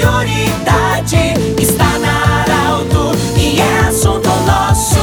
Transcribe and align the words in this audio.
prioridade 0.00 1.34
está 1.60 1.98
na 1.98 2.40
Arauto 2.40 3.12
e 3.36 3.60
é 3.60 3.80
assunto 3.80 4.30
nosso. 4.46 4.98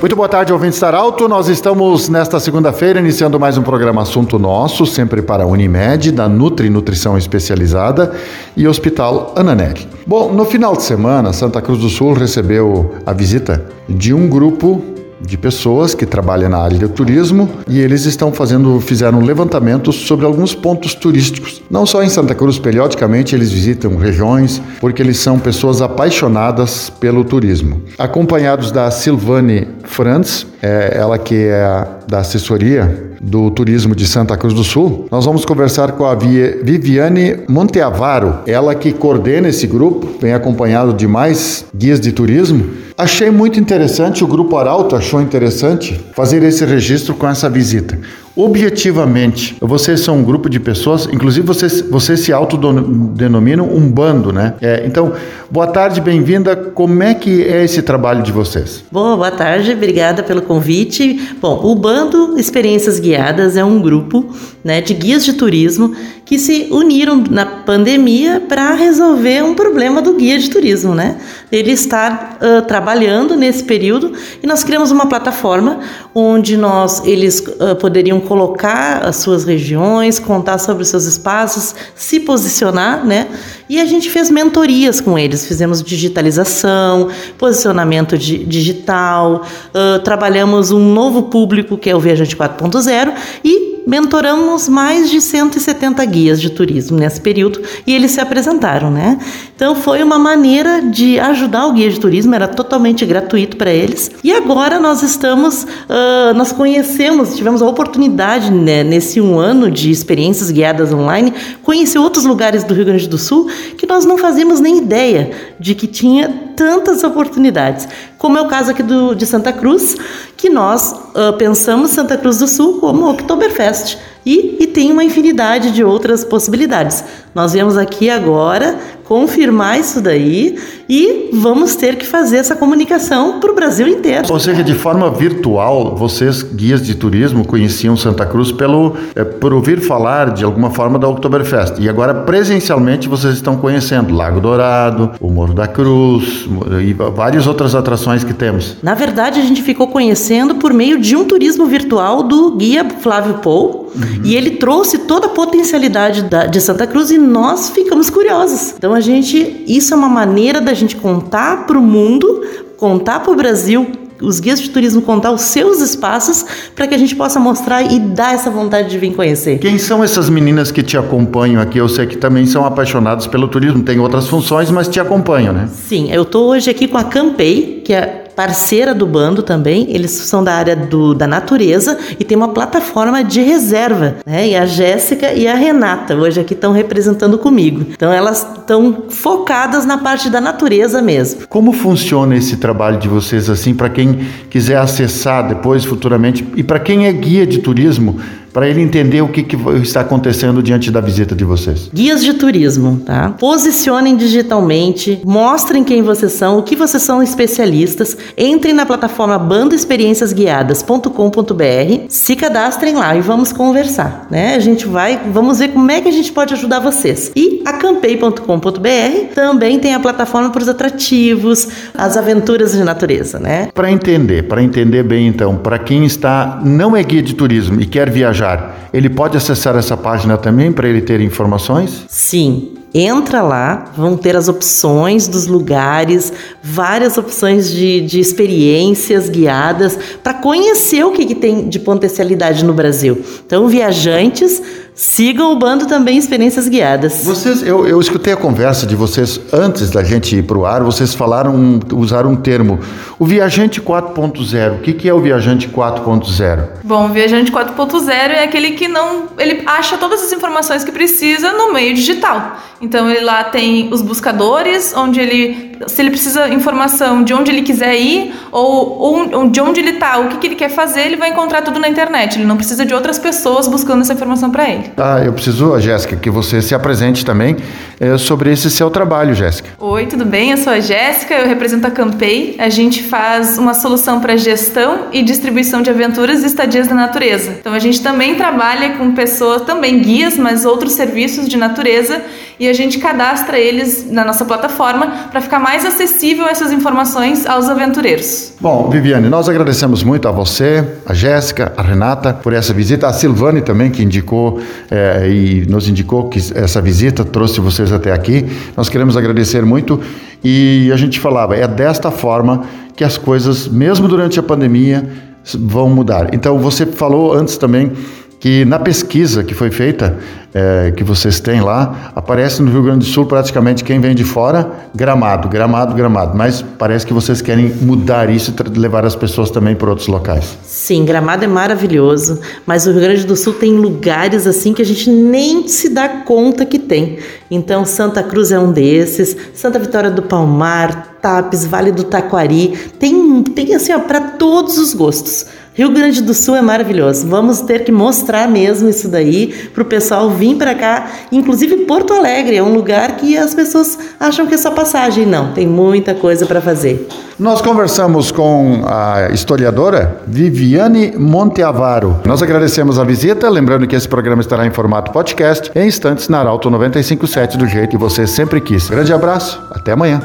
Muito 0.00 0.14
boa 0.14 0.28
tarde, 0.28 0.52
ouvintes 0.52 0.78
da 0.78 0.86
Arauto. 0.86 1.26
Nós 1.26 1.48
estamos 1.48 2.08
nesta 2.08 2.38
segunda-feira 2.38 3.00
iniciando 3.00 3.40
mais 3.40 3.58
um 3.58 3.62
programa 3.62 4.02
Assunto 4.02 4.38
Nosso, 4.38 4.86
sempre 4.86 5.20
para 5.20 5.42
a 5.42 5.46
Unimed, 5.46 6.12
da 6.12 6.28
Nutri 6.28 6.70
Nutrição 6.70 7.18
Especializada 7.18 8.12
e 8.56 8.68
Hospital 8.68 9.34
Ananelli. 9.36 9.88
Bom, 10.06 10.32
no 10.32 10.44
final 10.44 10.76
de 10.76 10.84
semana, 10.84 11.32
Santa 11.32 11.60
Cruz 11.60 11.80
do 11.80 11.88
Sul 11.88 12.12
recebeu 12.12 12.94
a 13.04 13.12
visita 13.12 13.66
de 13.88 14.14
um 14.14 14.28
grupo 14.28 14.80
de 15.20 15.36
pessoas 15.36 15.94
que 15.94 16.06
trabalham 16.06 16.48
na 16.48 16.58
área 16.58 16.78
de 16.78 16.88
turismo 16.88 17.48
e 17.68 17.80
eles 17.80 18.04
estão 18.04 18.32
fazendo, 18.32 18.80
fizeram 18.80 19.20
levantamentos 19.20 19.96
sobre 19.96 20.24
alguns 20.24 20.54
pontos 20.54 20.94
turísticos. 20.94 21.62
Não 21.70 21.84
só 21.84 22.02
em 22.02 22.08
Santa 22.08 22.34
Cruz, 22.34 22.58
periodicamente 22.58 23.34
eles 23.34 23.50
visitam 23.50 23.96
regiões 23.96 24.60
porque 24.80 25.02
eles 25.02 25.18
são 25.18 25.38
pessoas 25.38 25.82
apaixonadas 25.82 26.90
pelo 26.90 27.24
turismo. 27.24 27.82
Acompanhados 27.98 28.70
da 28.70 28.90
Silvane 28.90 29.68
Franz, 29.84 30.46
é, 30.62 30.96
ela 30.96 31.18
que 31.18 31.34
é 31.34 31.86
da 32.06 32.18
assessoria 32.18 33.08
do 33.20 33.50
turismo 33.50 33.94
de 33.94 34.06
Santa 34.06 34.36
Cruz 34.36 34.54
do 34.54 34.64
Sul, 34.64 35.06
nós 35.10 35.24
vamos 35.24 35.44
conversar 35.44 35.92
com 35.92 36.06
a 36.06 36.14
Viviane 36.14 37.40
Monteavaro, 37.48 38.40
ela 38.46 38.74
que 38.74 38.92
coordena 38.92 39.48
esse 39.48 39.66
grupo, 39.66 40.08
vem 40.20 40.32
acompanhado 40.32 40.92
de 40.92 41.06
mais 41.06 41.64
guias 41.74 42.00
de 42.00 42.12
turismo 42.12 42.87
Achei 42.98 43.30
muito 43.30 43.60
interessante, 43.60 44.24
o 44.24 44.26
Grupo 44.26 44.56
Arauto 44.56 44.96
achou 44.96 45.22
interessante 45.22 46.04
fazer 46.14 46.42
esse 46.42 46.64
registro 46.64 47.14
com 47.14 47.28
essa 47.28 47.48
visita. 47.48 47.96
Objetivamente, 48.40 49.56
vocês 49.60 49.98
são 49.98 50.18
um 50.18 50.22
grupo 50.22 50.48
de 50.48 50.60
pessoas, 50.60 51.08
inclusive 51.12 51.44
vocês, 51.44 51.80
vocês 51.80 52.20
se 52.20 52.32
autodenominam 52.32 53.68
um 53.68 53.90
bando, 53.90 54.32
né? 54.32 54.54
É, 54.60 54.84
então, 54.86 55.12
boa 55.50 55.66
tarde, 55.66 56.00
bem-vinda. 56.00 56.54
Como 56.54 57.02
é 57.02 57.14
que 57.14 57.42
é 57.42 57.64
esse 57.64 57.82
trabalho 57.82 58.22
de 58.22 58.30
vocês? 58.30 58.84
Boa, 58.92 59.16
boa 59.16 59.32
tarde, 59.32 59.72
obrigada 59.72 60.22
pelo 60.22 60.40
convite. 60.40 61.34
Bom, 61.42 61.60
o 61.64 61.74
Bando 61.74 62.38
Experiências 62.38 63.00
Guiadas 63.00 63.56
é 63.56 63.64
um 63.64 63.82
grupo 63.82 64.32
né, 64.62 64.80
de 64.80 64.94
guias 64.94 65.24
de 65.24 65.32
turismo 65.32 65.96
que 66.28 66.38
se 66.38 66.68
uniram 66.70 67.24
na 67.30 67.46
pandemia 67.46 68.38
para 68.38 68.74
resolver 68.74 69.42
um 69.42 69.54
problema 69.54 70.02
do 70.02 70.12
guia 70.12 70.38
de 70.38 70.50
turismo, 70.50 70.94
né? 70.94 71.16
Ele 71.50 71.72
está 71.72 72.36
uh, 72.36 72.66
trabalhando 72.66 73.34
nesse 73.34 73.64
período 73.64 74.12
e 74.42 74.46
nós 74.46 74.62
criamos 74.62 74.90
uma 74.90 75.06
plataforma 75.06 75.80
onde 76.14 76.54
nós 76.54 77.02
eles 77.06 77.40
uh, 77.40 77.74
poderiam 77.80 78.20
colocar 78.28 79.02
as 79.06 79.16
suas 79.16 79.44
regiões, 79.44 80.18
contar 80.18 80.58
sobre 80.58 80.82
os 80.82 80.88
seus 80.88 81.06
espaços, 81.06 81.74
se 81.94 82.20
posicionar, 82.20 83.04
né? 83.04 83.26
E 83.68 83.80
a 83.80 83.86
gente 83.86 84.10
fez 84.10 84.30
mentorias 84.30 85.00
com 85.00 85.18
eles, 85.18 85.46
fizemos 85.46 85.82
digitalização, 85.82 87.08
posicionamento 87.38 88.18
digital, 88.18 89.42
uh, 89.74 89.98
trabalhamos 90.00 90.70
um 90.70 90.92
novo 90.92 91.24
público 91.24 91.78
que 91.78 91.88
é 91.88 91.96
o 91.96 92.00
Viajante 92.00 92.36
4.0 92.36 93.14
e 93.42 93.67
mentoramos 93.86 94.68
mais 94.68 95.10
de 95.10 95.20
170 95.20 96.04
guias 96.04 96.40
de 96.40 96.50
turismo 96.50 96.98
nesse 96.98 97.20
período 97.20 97.60
e 97.86 97.94
eles 97.94 98.10
se 98.10 98.20
apresentaram, 98.20 98.90
né? 98.90 99.18
Então 99.54 99.74
foi 99.74 100.02
uma 100.02 100.18
maneira 100.18 100.82
de 100.82 101.18
ajudar 101.18 101.66
o 101.66 101.72
guia 101.72 101.90
de 101.90 101.98
turismo, 101.98 102.34
era 102.34 102.46
totalmente 102.46 103.04
gratuito 103.04 103.56
para 103.56 103.72
eles. 103.72 104.10
E 104.22 104.32
agora 104.32 104.78
nós 104.78 105.02
estamos, 105.02 105.64
uh, 105.64 106.34
nós 106.36 106.52
conhecemos, 106.52 107.36
tivemos 107.36 107.62
a 107.62 107.66
oportunidade 107.66 108.50
né, 108.50 108.84
nesse 108.84 109.20
um 109.20 109.38
ano 109.38 109.70
de 109.70 109.90
experiências 109.90 110.50
guiadas 110.50 110.92
online, 110.92 111.32
conhecer 111.62 111.98
outros 111.98 112.24
lugares 112.24 112.64
do 112.64 112.74
Rio 112.74 112.84
Grande 112.84 113.08
do 113.08 113.18
Sul 113.18 113.50
que 113.76 113.86
nós 113.86 114.04
não 114.04 114.18
fazíamos 114.18 114.60
nem 114.60 114.78
ideia 114.78 115.30
de 115.58 115.74
que 115.74 115.86
tinha 115.86 116.47
tantas 116.58 117.04
oportunidades, 117.04 117.88
como 118.18 118.36
é 118.36 118.42
o 118.42 118.48
caso 118.48 118.72
aqui 118.72 118.82
do, 118.82 119.14
de 119.14 119.24
Santa 119.24 119.52
Cruz, 119.52 119.94
que 120.36 120.50
nós 120.50 120.92
uh, 120.92 121.32
pensamos 121.38 121.92
Santa 121.92 122.16
Cruz 122.16 122.40
do 122.40 122.48
Sul 122.48 122.80
como 122.80 123.08
Oktoberfest 123.08 123.96
e, 124.24 124.56
e 124.60 124.66
tem 124.66 124.90
uma 124.90 125.04
infinidade 125.04 125.70
de 125.70 125.82
outras 125.82 126.24
possibilidades. 126.24 127.04
Nós 127.34 127.52
viemos 127.52 127.76
aqui 127.76 128.10
agora 128.10 128.78
confirmar 129.04 129.80
isso 129.80 130.02
daí 130.02 130.58
e 130.86 131.30
vamos 131.32 131.74
ter 131.74 131.96
que 131.96 132.06
fazer 132.06 132.36
essa 132.36 132.54
comunicação 132.54 133.40
para 133.40 133.50
o 133.50 133.54
Brasil 133.54 133.88
inteiro. 133.88 134.26
Ou 134.30 134.38
seja, 134.38 134.62
de 134.62 134.74
forma 134.74 135.10
virtual, 135.10 135.96
vocês, 135.96 136.42
guias 136.42 136.84
de 136.84 136.94
turismo, 136.94 137.46
conheciam 137.46 137.96
Santa 137.96 138.26
Cruz 138.26 138.52
pelo, 138.52 138.94
é, 139.14 139.24
por 139.24 139.54
ouvir 139.54 139.80
falar 139.80 140.34
de 140.34 140.44
alguma 140.44 140.70
forma 140.70 140.98
da 140.98 141.08
Oktoberfest. 141.08 141.78
E 141.78 141.88
agora, 141.88 142.12
presencialmente, 142.12 143.08
vocês 143.08 143.34
estão 143.34 143.56
conhecendo 143.56 144.14
Lago 144.14 144.40
Dourado, 144.40 145.12
o 145.20 145.30
Morro 145.30 145.54
da 145.54 145.66
Cruz 145.66 146.46
e 146.84 146.92
várias 146.92 147.46
outras 147.46 147.74
atrações 147.74 148.24
que 148.24 148.34
temos. 148.34 148.76
Na 148.82 148.94
verdade, 148.94 149.40
a 149.40 149.42
gente 149.42 149.62
ficou 149.62 149.88
conhecendo 149.88 150.56
por 150.56 150.74
meio 150.74 150.98
de 150.98 151.16
um 151.16 151.24
turismo 151.24 151.64
virtual 151.64 152.22
do 152.22 152.56
guia 152.56 152.84
Flávio 153.00 153.34
Pou. 153.34 153.87
Uhum. 153.94 154.22
E 154.24 154.36
ele 154.36 154.52
trouxe 154.52 154.98
toda 154.98 155.26
a 155.26 155.30
potencialidade 155.30 156.22
da, 156.22 156.46
de 156.46 156.60
Santa 156.60 156.86
Cruz 156.86 157.10
e 157.10 157.18
nós 157.18 157.70
ficamos 157.70 158.10
curiosos. 158.10 158.74
Então 158.76 158.94
a 158.94 159.00
gente, 159.00 159.64
isso 159.66 159.94
é 159.94 159.96
uma 159.96 160.08
maneira 160.08 160.60
da 160.60 160.74
gente 160.74 160.96
contar 160.96 161.66
para 161.66 161.78
o 161.78 161.82
mundo, 161.82 162.42
contar 162.76 163.20
para 163.20 163.32
o 163.32 163.36
Brasil 163.36 163.86
os 164.20 164.40
guias 164.40 164.60
de 164.60 164.70
turismo 164.70 165.02
contar 165.02 165.30
os 165.30 165.42
seus 165.42 165.80
espaços 165.80 166.44
para 166.74 166.86
que 166.86 166.94
a 166.94 166.98
gente 166.98 167.14
possa 167.14 167.38
mostrar 167.38 167.82
e 167.82 167.98
dar 168.00 168.34
essa 168.34 168.50
vontade 168.50 168.90
de 168.90 168.98
vir 168.98 169.14
conhecer. 169.14 169.58
Quem 169.58 169.78
são 169.78 170.02
essas 170.02 170.28
meninas 170.28 170.70
que 170.70 170.82
te 170.82 170.96
acompanham 170.96 171.60
aqui? 171.60 171.78
Eu 171.78 171.88
sei 171.88 172.06
que 172.06 172.16
também 172.16 172.46
são 172.46 172.64
apaixonadas 172.64 173.26
pelo 173.26 173.48
turismo, 173.48 173.82
tem 173.82 173.98
outras 173.98 174.26
funções, 174.26 174.70
mas 174.70 174.88
te 174.88 174.98
acompanham, 175.00 175.52
né? 175.52 175.68
Sim, 175.72 176.10
eu 176.10 176.22
estou 176.22 176.50
hoje 176.50 176.70
aqui 176.70 176.88
com 176.88 176.98
a 176.98 177.04
Campei, 177.04 177.82
que 177.84 177.92
é 177.92 178.24
parceira 178.38 178.94
do 178.94 179.04
bando 179.04 179.42
também, 179.42 179.88
eles 179.90 180.12
são 180.12 180.44
da 180.44 180.54
área 180.54 180.76
do, 180.76 181.12
da 181.12 181.26
natureza 181.26 181.98
e 182.20 182.24
tem 182.24 182.36
uma 182.36 182.50
plataforma 182.50 183.24
de 183.24 183.40
reserva, 183.40 184.18
né? 184.24 184.50
E 184.50 184.54
a 184.54 184.64
Jéssica 184.64 185.32
e 185.32 185.48
a 185.48 185.56
Renata 185.56 186.14
hoje 186.14 186.40
aqui 186.40 186.54
estão 186.54 186.70
representando 186.70 187.36
comigo. 187.36 187.84
Então 187.90 188.12
elas 188.12 188.46
estão 188.56 189.06
focadas 189.08 189.84
na 189.84 189.98
parte 189.98 190.30
da 190.30 190.40
natureza 190.40 191.02
mesmo. 191.02 191.48
Como 191.48 191.72
funciona 191.72 192.36
esse 192.36 192.58
trabalho 192.58 192.98
de 192.98 193.08
vocês 193.08 193.50
assim 193.50 193.74
para 193.74 193.90
quem 193.90 194.20
quiser 194.48 194.76
acessar 194.76 195.48
depois 195.48 195.84
futuramente 195.84 196.46
e 196.54 196.62
para 196.62 196.78
quem 196.78 197.08
é 197.08 197.12
guia 197.12 197.44
de 197.44 197.58
turismo? 197.58 198.20
Para 198.58 198.68
ele 198.68 198.82
entender 198.82 199.22
o 199.22 199.28
que, 199.28 199.44
que, 199.44 199.56
está 199.84 200.00
acontecendo 200.00 200.60
diante 200.60 200.90
da 200.90 201.00
visita 201.00 201.32
de 201.32 201.44
vocês. 201.44 201.88
Guias 201.94 202.24
de 202.24 202.34
turismo, 202.34 203.00
tá? 203.06 203.32
Posicionem 203.38 204.16
digitalmente, 204.16 205.20
mostrem 205.24 205.84
quem 205.84 206.02
vocês 206.02 206.32
são, 206.32 206.58
o 206.58 206.64
que 206.64 206.74
vocês 206.74 207.00
são 207.00 207.22
especialistas, 207.22 208.16
entrem 208.36 208.74
na 208.74 208.84
plataforma 208.84 209.38
bandoexperienciasguiadas.com.br, 209.38 212.06
se 212.08 212.34
cadastrem 212.34 212.96
lá 212.96 213.14
e 213.14 213.20
vamos 213.20 213.52
conversar, 213.52 214.26
né? 214.28 214.56
A 214.56 214.58
gente 214.58 214.88
vai, 214.88 215.20
vamos 215.32 215.60
ver 215.60 215.68
como 215.68 215.88
é 215.92 216.00
que 216.00 216.08
a 216.08 216.12
gente 216.12 216.32
pode 216.32 216.52
ajudar 216.52 216.80
vocês. 216.80 217.30
E 217.36 217.62
a 217.64 217.74
campei.com.br 217.74 219.34
também 219.36 219.78
tem 219.78 219.94
a 219.94 220.00
plataforma 220.00 220.50
para 220.50 220.62
os 220.62 220.68
atrativos, 220.68 221.68
as 221.94 222.16
aventuras 222.16 222.72
de 222.72 222.82
natureza, 222.82 223.38
né? 223.38 223.68
Para 223.72 223.88
entender, 223.88 224.48
para 224.48 224.60
entender 224.60 225.04
bem 225.04 225.28
então, 225.28 225.54
para 225.54 225.78
quem 225.78 226.04
está 226.04 226.60
não 226.64 226.96
é 226.96 227.04
guia 227.04 227.22
de 227.22 227.36
turismo 227.36 227.80
e 227.80 227.86
quer 227.86 228.10
viajar 228.10 228.47
ele 228.92 229.08
pode 229.08 229.36
acessar 229.36 229.76
essa 229.76 229.96
página 229.96 230.36
também 230.36 230.72
para 230.72 230.88
ele 230.88 231.00
ter 231.00 231.20
informações? 231.20 232.04
Sim. 232.08 232.74
Entra 232.94 233.42
lá, 233.42 233.92
vão 233.94 234.16
ter 234.16 234.34
as 234.34 234.48
opções 234.48 235.28
dos 235.28 235.46
lugares, 235.46 236.32
várias 236.62 237.18
opções 237.18 237.70
de, 237.70 238.00
de 238.00 238.18
experiências 238.18 239.28
guiadas 239.28 239.98
para 240.22 240.32
conhecer 240.32 241.04
o 241.04 241.12
que, 241.12 241.26
que 241.26 241.34
tem 241.34 241.68
de 241.68 241.78
potencialidade 241.78 242.64
no 242.64 242.72
Brasil. 242.72 243.22
Então, 243.44 243.68
viajantes 243.68 244.62
Sigam 244.98 245.52
o 245.52 245.56
bando 245.56 245.86
também 245.86 246.18
Experiências 246.18 246.66
Guiadas. 246.66 247.22
Vocês, 247.24 247.62
eu, 247.62 247.86
eu 247.86 248.00
escutei 248.00 248.32
a 248.32 248.36
conversa 248.36 248.84
de 248.84 248.96
vocês 248.96 249.40
antes 249.52 249.90
da 249.90 250.02
gente 250.02 250.34
ir 250.34 250.42
para 250.42 250.58
o 250.58 250.66
ar, 250.66 250.82
vocês 250.82 251.14
falaram, 251.14 251.78
usaram 251.94 252.32
um 252.32 252.36
termo, 252.36 252.80
o 253.16 253.24
viajante 253.24 253.80
4.0. 253.80 254.74
O 254.74 254.78
que, 254.80 254.92
que 254.92 255.08
é 255.08 255.14
o 255.14 255.20
viajante 255.20 255.68
4.0? 255.68 256.80
Bom, 256.82 257.04
o 257.04 257.08
viajante 257.10 257.52
4.0 257.52 258.10
é 258.10 258.42
aquele 258.42 258.72
que 258.72 258.88
não, 258.88 259.28
ele 259.38 259.62
acha 259.66 259.96
todas 259.96 260.20
as 260.20 260.32
informações 260.32 260.82
que 260.82 260.90
precisa 260.90 261.52
no 261.52 261.72
meio 261.72 261.94
digital. 261.94 262.56
Então 262.80 263.08
ele 263.08 263.20
lá 263.20 263.44
tem 263.44 263.92
os 263.92 264.02
buscadores, 264.02 264.92
onde 264.96 265.20
ele, 265.20 265.77
se 265.86 266.02
ele 266.02 266.10
precisa 266.10 266.48
informação 266.48 267.22
de 267.22 267.32
onde 267.32 267.50
ele 267.50 267.62
quiser 267.62 267.96
ir 267.96 268.34
ou, 268.50 268.98
ou 269.32 269.48
de 269.48 269.60
onde 269.60 269.80
ele 269.80 269.90
está, 269.90 270.18
o 270.18 270.28
que, 270.28 270.38
que 270.38 270.46
ele 270.48 270.54
quer 270.54 270.70
fazer, 270.70 271.02
ele 271.02 271.16
vai 271.16 271.30
encontrar 271.30 271.62
tudo 271.62 271.78
na 271.78 271.88
internet. 271.88 272.38
Ele 272.38 272.46
não 272.46 272.56
precisa 272.56 272.84
de 272.84 272.94
outras 272.94 273.18
pessoas 273.18 273.68
buscando 273.68 274.02
essa 274.02 274.12
informação 274.12 274.50
para 274.50 274.68
ele. 274.68 274.92
Ah, 274.96 275.20
eu 275.24 275.32
preciso, 275.32 275.78
Jéssica, 275.80 276.16
que 276.16 276.30
você 276.30 276.60
se 276.60 276.74
apresente 276.74 277.24
também 277.24 277.56
é, 278.00 278.16
sobre 278.18 278.52
esse 278.52 278.70
seu 278.70 278.90
trabalho, 278.90 279.34
Jéssica. 279.34 279.70
Oi, 279.78 280.06
tudo 280.06 280.24
bem? 280.24 280.50
Eu 280.50 280.56
sou 280.56 280.72
a 280.72 280.80
Jéssica, 280.80 281.34
eu 281.34 281.46
represento 281.46 281.86
a 281.86 281.90
Campei. 281.90 282.56
A 282.58 282.68
gente 282.68 283.02
faz 283.02 283.58
uma 283.58 283.74
solução 283.74 284.20
para 284.20 284.36
gestão 284.36 285.06
e 285.12 285.22
distribuição 285.22 285.82
de 285.82 285.90
aventuras 285.90 286.42
e 286.42 286.46
estadias 286.46 286.88
da 286.88 286.94
natureza. 286.94 287.56
Então 287.60 287.72
a 287.72 287.78
gente 287.78 288.02
também 288.02 288.34
trabalha 288.34 288.96
com 288.96 289.12
pessoas, 289.12 289.62
também 289.62 290.00
guias, 290.00 290.36
mas 290.36 290.64
outros 290.64 290.92
serviços 290.92 291.48
de 291.48 291.56
natureza 291.56 292.22
e 292.58 292.68
a 292.68 292.72
gente 292.72 292.98
cadastra 292.98 293.58
eles 293.58 294.10
na 294.10 294.24
nossa 294.24 294.44
plataforma 294.44 295.28
para 295.30 295.40
ficar 295.40 295.58
mais 295.58 295.84
acessível 295.84 296.46
essas 296.46 296.72
informações 296.72 297.46
aos 297.46 297.68
aventureiros. 297.68 298.54
Bom, 298.60 298.90
Viviane, 298.90 299.28
nós 299.28 299.48
agradecemos 299.48 300.02
muito 300.02 300.26
a 300.26 300.32
você, 300.32 300.84
a 301.06 301.14
Jéssica, 301.14 301.72
a 301.76 301.82
Renata 301.82 302.34
por 302.34 302.52
essa 302.52 302.72
visita, 302.72 303.06
a 303.06 303.12
Silvane 303.12 303.60
também 303.60 303.90
que 303.90 304.02
indicou 304.02 304.60
é, 304.90 305.28
e 305.28 305.66
nos 305.68 305.88
indicou 305.88 306.28
que 306.28 306.38
essa 306.54 306.80
visita 306.80 307.24
trouxe 307.24 307.60
vocês 307.60 307.92
até 307.92 308.12
aqui. 308.12 308.46
Nós 308.76 308.88
queremos 308.88 309.16
agradecer 309.16 309.64
muito 309.64 310.00
e 310.42 310.90
a 310.92 310.96
gente 310.96 311.20
falava, 311.20 311.56
é 311.56 311.66
desta 311.66 312.10
forma 312.10 312.64
que 312.96 313.04
as 313.04 313.16
coisas, 313.16 313.68
mesmo 313.68 314.08
durante 314.08 314.40
a 314.40 314.42
pandemia, 314.42 315.08
vão 315.54 315.88
mudar. 315.88 316.34
Então, 316.34 316.58
você 316.58 316.84
falou 316.84 317.32
antes 317.32 317.56
também 317.56 317.92
que 318.40 318.64
na 318.64 318.78
pesquisa 318.78 319.42
que 319.42 319.52
foi 319.52 319.70
feita, 319.70 320.16
é, 320.54 320.92
que 320.96 321.02
vocês 321.04 321.40
têm 321.40 321.60
lá, 321.60 322.12
aparece 322.14 322.62
no 322.62 322.70
Rio 322.70 322.82
Grande 322.82 323.00
do 323.00 323.04
Sul 323.04 323.26
praticamente 323.26 323.84
quem 323.84 324.00
vem 324.00 324.14
de 324.14 324.24
fora, 324.24 324.70
gramado, 324.94 325.48
gramado, 325.48 325.94
gramado. 325.94 326.36
Mas 326.36 326.62
parece 326.78 327.04
que 327.04 327.12
vocês 327.12 327.42
querem 327.42 327.68
mudar 327.68 328.30
isso 328.30 328.54
e 328.74 328.78
levar 328.78 329.04
as 329.04 329.16
pessoas 329.16 329.50
também 329.50 329.74
para 329.74 329.90
outros 329.90 330.08
locais. 330.08 330.56
Sim, 330.62 331.04
gramado 331.04 331.44
é 331.44 331.48
maravilhoso, 331.48 332.40
mas 332.64 332.86
o 332.86 332.92
Rio 332.92 333.00
Grande 333.00 333.24
do 333.24 333.36
Sul 333.36 333.54
tem 333.54 333.72
lugares 333.72 334.46
assim 334.46 334.72
que 334.72 334.82
a 334.82 334.86
gente 334.86 335.10
nem 335.10 335.66
se 335.66 335.88
dá 335.88 336.08
conta 336.08 336.64
que 336.64 336.78
tem. 336.78 337.18
Então, 337.50 337.84
Santa 337.84 338.22
Cruz 338.22 338.52
é 338.52 338.58
um 338.58 338.70
desses, 338.70 339.36
Santa 339.54 339.78
Vitória 339.78 340.10
do 340.10 340.22
Palmar, 340.22 341.16
Tapes, 341.20 341.66
Vale 341.66 341.90
do 341.90 342.04
Taquari, 342.04 342.78
tem, 342.98 343.42
tem 343.42 343.74
assim, 343.74 343.98
para 344.00 344.20
todos 344.20 344.78
os 344.78 344.94
gostos. 344.94 345.46
Rio 345.78 345.92
Grande 345.92 346.20
do 346.20 346.34
Sul 346.34 346.56
é 346.56 346.60
maravilhoso. 346.60 347.28
Vamos 347.28 347.60
ter 347.60 347.84
que 347.84 347.92
mostrar 347.92 348.48
mesmo 348.48 348.88
isso 348.88 349.06
daí 349.06 349.54
para 349.72 349.84
o 349.84 349.86
pessoal 349.86 350.28
vir 350.28 350.56
para 350.56 350.74
cá. 350.74 351.06
Inclusive 351.30 351.84
Porto 351.86 352.12
Alegre 352.12 352.56
é 352.56 352.62
um 352.62 352.74
lugar 352.74 353.12
que 353.12 353.38
as 353.38 353.54
pessoas 353.54 353.96
acham 354.18 354.44
que 354.44 354.54
é 354.54 354.58
só 354.58 354.72
passagem. 354.72 355.24
Não, 355.24 355.52
tem 355.52 355.68
muita 355.68 356.16
coisa 356.16 356.46
para 356.46 356.60
fazer. 356.60 357.06
Nós 357.38 357.62
conversamos 357.62 358.32
com 358.32 358.82
a 358.86 359.28
historiadora 359.32 360.20
Viviane 360.26 361.12
Monteavaro. 361.16 362.22
Nós 362.26 362.42
agradecemos 362.42 362.98
a 362.98 363.04
visita, 363.04 363.48
lembrando 363.48 363.86
que 363.86 363.94
esse 363.94 364.08
programa 364.08 364.40
estará 364.40 364.66
em 364.66 364.72
formato 364.72 365.12
podcast 365.12 365.70
em 365.76 365.86
instantes 365.86 366.28
na 366.28 366.40
Arauto 366.40 366.68
957 366.70 367.56
do 367.56 367.68
jeito 367.68 367.90
que 367.90 367.96
você 367.96 368.26
sempre 368.26 368.60
quis. 368.60 368.90
Grande 368.90 369.12
abraço, 369.12 369.62
até 369.70 369.92
amanhã. 369.92 370.20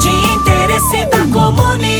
De 0.00 0.08
interesse 0.08 1.06
da 1.10 1.24
comunidade, 1.32 1.99